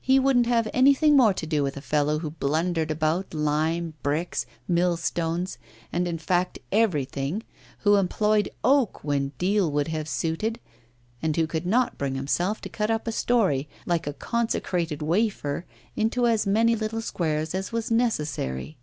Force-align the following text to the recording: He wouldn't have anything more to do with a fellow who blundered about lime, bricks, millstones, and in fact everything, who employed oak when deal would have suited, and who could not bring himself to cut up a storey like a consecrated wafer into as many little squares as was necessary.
He 0.00 0.20
wouldn't 0.20 0.46
have 0.46 0.68
anything 0.72 1.16
more 1.16 1.34
to 1.34 1.44
do 1.44 1.64
with 1.64 1.76
a 1.76 1.80
fellow 1.80 2.20
who 2.20 2.30
blundered 2.30 2.92
about 2.92 3.34
lime, 3.34 3.94
bricks, 4.00 4.46
millstones, 4.68 5.58
and 5.92 6.06
in 6.06 6.18
fact 6.18 6.60
everything, 6.70 7.42
who 7.80 7.96
employed 7.96 8.48
oak 8.62 9.02
when 9.02 9.32
deal 9.38 9.72
would 9.72 9.88
have 9.88 10.08
suited, 10.08 10.60
and 11.20 11.34
who 11.34 11.48
could 11.48 11.66
not 11.66 11.98
bring 11.98 12.14
himself 12.14 12.60
to 12.60 12.68
cut 12.68 12.92
up 12.92 13.08
a 13.08 13.10
storey 13.10 13.68
like 13.86 14.06
a 14.06 14.12
consecrated 14.12 15.02
wafer 15.02 15.66
into 15.96 16.28
as 16.28 16.46
many 16.46 16.76
little 16.76 17.00
squares 17.00 17.52
as 17.52 17.72
was 17.72 17.90
necessary. 17.90 18.78